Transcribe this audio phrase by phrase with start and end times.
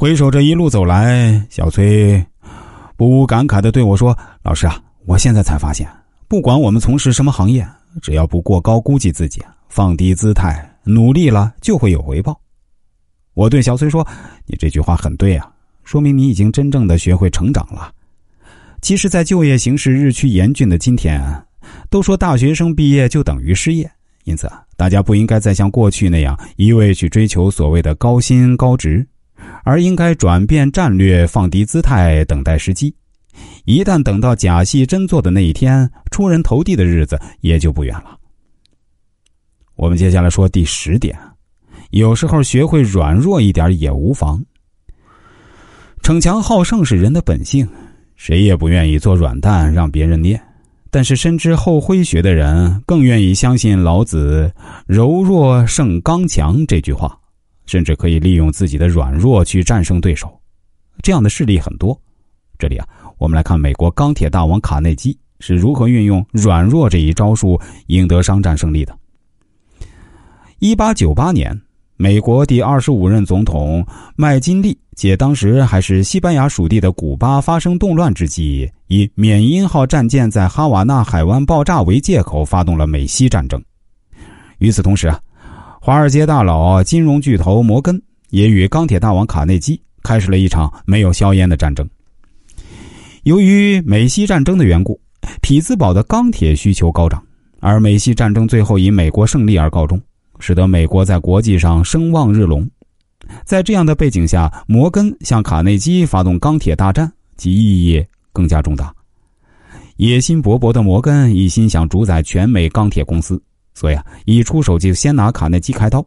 [0.00, 2.24] 回首这一路走来，小崔
[2.96, 5.88] 不无感慨的对我说：“老师啊，我现在才发现，
[6.28, 7.66] 不管我们从事什么行业，
[8.00, 12.40] 只要不过高估计自己，放低姿态，努力了就会有回报。”
[13.34, 14.06] 我对小崔说
[14.46, 15.50] ：“你这句话很对啊，
[15.82, 17.92] 说明你已经真正的学会成长了。
[18.80, 21.20] 其实，在就业形势日趋严峻的今天，
[21.90, 23.90] 都说大学生毕业就等于失业，
[24.22, 29.04] 因此大家不应该再像过去那样一味去追求所谓的高薪高职。”
[29.64, 32.94] 而应该转变战略，放低姿态，等待时机。
[33.64, 38.16] 一旦等到假戏真做的那一天，出人头地的日子也就不远了。
[39.76, 41.16] 我们接下来说第十点，
[41.90, 44.42] 有时候学会软弱一点也无妨。
[46.02, 47.68] 逞强好胜是人的本性，
[48.16, 50.40] 谁也不愿意做软蛋让别人捏。
[50.90, 54.50] 但是深知后诙学的人更愿意相信老子
[54.88, 57.14] “柔弱胜刚强”这句话。
[57.68, 60.40] 甚至可以利用自己的软弱去战胜对手，
[61.02, 61.96] 这样的事例很多。
[62.58, 68.98] 这里啊，我们来看美国钢铁大王卡内基是如何运用软弱这一招数赢得商战胜利的。
[70.60, 71.60] 一八九八年，
[71.98, 83.62] 美国第二十五任总统麦金利借当时还是西班牙属地的古巴发生动乱之际，以缅因号战舰在哈瓦那海湾爆炸为借口，发动了美西战争。
[84.56, 85.20] 与此同时啊。
[85.88, 91.88] 华尔街大佬、金融巨头摩根也与钢铁大王卡内基开始了一场没有硝烟的战争。
[93.22, 95.00] 由于美西战争的缘故，
[95.40, 97.24] 匹兹堡的钢铁需求高涨，
[97.60, 99.98] 而美西战争最后以美国胜利而告终，
[100.38, 102.68] 使得美国在国际上声望日隆。
[103.46, 108.94] 在这样的背景下，摩根向卡内基发动钢铁大战，其意义更加重大。
[109.96, 113.42] 野心勃勃的摩根一心想主宰全美钢铁公司。
[113.78, 116.04] 所以啊，一出手就先拿卡内基开刀。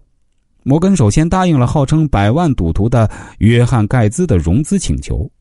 [0.63, 5.31] 摩根首先答应了号称百万赌徒的约翰盖兹的融资请求，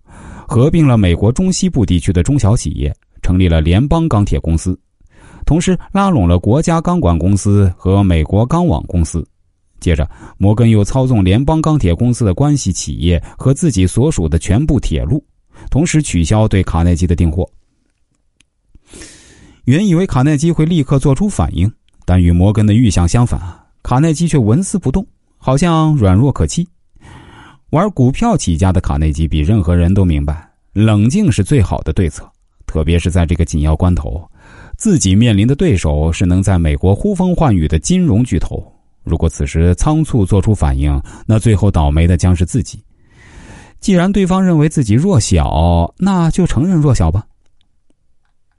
[0.46, 4.78] 合并了美国中西部地区的中小企业，成立了联邦钢铁公司，
[5.44, 9.26] 同时拉拢了国家钢管公司和美国钢网公司。
[9.80, 15.20] 接着，摩根又操纵联邦钢铁公司的关系企业和自己所属的全部铁路，
[15.68, 17.44] 同时取消对卡内基的订货。
[19.64, 21.70] 原以为卡内基会立刻做出反应。
[22.10, 23.40] 但与摩根的预想相反，
[23.84, 25.06] 卡内基却纹丝不动，
[25.38, 26.66] 好像软弱可欺。
[27.70, 32.28] 玩股票起家的卡内基比任何人都明白，冷静是最好的对策，
[32.66, 34.28] 特别是在这个紧要关头，
[34.76, 38.60] 自己面临的对手是能在美国呼风唤雨的金融巨头。
[39.04, 42.82] 如果此时仓促做出反应，那最后倒霉的将是自己。
[43.78, 47.24] 既然对方认为自己弱小，那就承认弱小吧。